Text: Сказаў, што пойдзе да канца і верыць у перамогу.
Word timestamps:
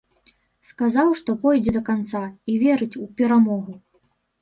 Сказаў, 0.69 1.11
што 1.19 1.35
пойдзе 1.45 1.71
да 1.77 1.83
канца 1.91 2.25
і 2.51 2.59
верыць 2.67 2.93
у 3.05 3.07
перамогу. 3.23 3.81